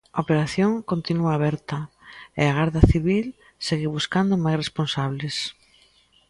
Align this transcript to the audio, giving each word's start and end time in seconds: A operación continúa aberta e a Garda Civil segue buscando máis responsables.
A 0.15 0.17
operación 0.25 0.71
continúa 0.91 1.31
aberta 1.35 1.79
e 2.41 2.43
a 2.47 2.55
Garda 2.59 2.81
Civil 2.91 3.25
segue 3.67 3.93
buscando 3.95 4.33
máis 4.43 4.57
responsables. 4.63 5.35